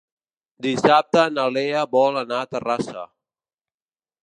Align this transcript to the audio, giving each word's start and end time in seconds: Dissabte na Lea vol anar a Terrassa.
Dissabte 0.65 1.25
na 1.35 1.45
Lea 1.59 1.83
vol 1.97 2.19
anar 2.23 2.41
a 2.45 2.51
Terrassa. 2.55 3.07